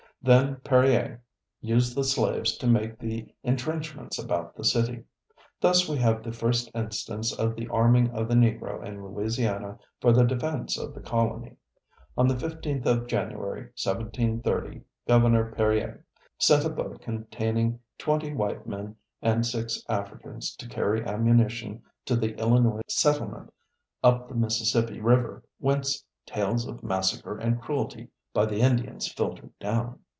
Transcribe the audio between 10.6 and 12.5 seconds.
of the colony. On the